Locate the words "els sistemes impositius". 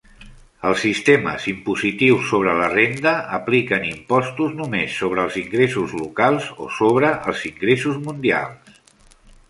0.67-2.23